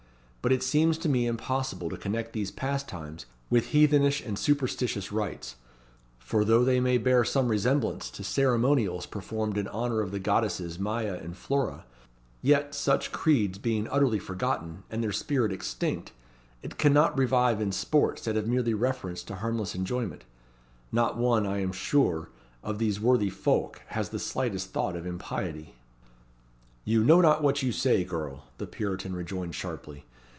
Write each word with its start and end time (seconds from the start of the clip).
But 0.43 0.51
it 0.51 0.63
seems 0.63 0.97
to 0.97 1.07
me 1.07 1.27
impossible 1.27 1.87
to 1.91 1.97
connect 1.97 2.33
these 2.33 2.49
pastimes 2.49 3.27
with 3.51 3.67
heathenish 3.73 4.21
and 4.25 4.39
superstitious 4.39 5.11
rites; 5.11 5.55
for 6.17 6.43
though 6.43 6.63
they 6.63 6.79
may 6.79 6.97
bear 6.97 7.23
some 7.23 7.47
resemblance 7.47 8.09
to 8.09 8.23
ceremonials 8.23 9.05
performed 9.05 9.55
in 9.55 9.67
honour 9.67 10.01
of 10.01 10.09
the 10.09 10.17
goddesses 10.17 10.79
Maia 10.79 11.19
and 11.21 11.37
Flora, 11.37 11.85
yet, 12.41 12.73
such 12.73 13.11
creeds 13.11 13.59
being 13.59 13.87
utterly 13.91 14.17
forgotten, 14.17 14.81
and 14.89 15.03
their 15.03 15.11
spirit 15.11 15.51
extinct, 15.51 16.11
it 16.63 16.79
cannot 16.79 17.15
revive 17.15 17.61
in 17.61 17.71
sports 17.71 18.23
that 18.25 18.35
have 18.35 18.47
merely 18.47 18.73
reference 18.73 19.21
to 19.21 19.35
harmless 19.35 19.75
enjoyment. 19.75 20.23
Not 20.91 21.17
one, 21.17 21.45
I 21.45 21.59
am 21.61 21.71
sure, 21.71 22.29
of 22.63 22.79
these 22.79 22.99
worthy 22.99 23.29
folk 23.29 23.83
has 23.89 24.09
the 24.09 24.17
slightest 24.17 24.71
thought 24.71 24.95
of 24.95 25.05
impiety." 25.05 25.75
"You 26.83 27.03
know 27.03 27.21
not 27.21 27.43
what 27.43 27.61
you 27.61 27.71
say, 27.71 28.03
girl," 28.03 28.47
the 28.57 28.65
Puritan 28.65 29.15
rejoined 29.15 29.53
sharply. 29.53 30.05